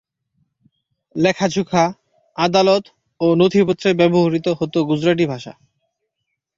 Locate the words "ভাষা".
5.25-5.53